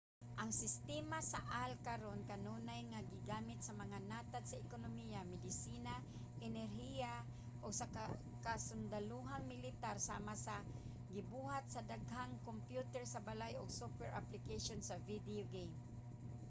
[0.41, 5.93] ang sistema sa ai karon kanunay nga gigamit sa mga natad sa ekonomiya medisina
[6.45, 7.13] inhenyeriya
[7.63, 7.87] ug sa
[8.45, 10.55] kasundalohang militar sama sa
[11.15, 15.73] gibuhat sa daghang kompyuter sa balay ug software application sa video game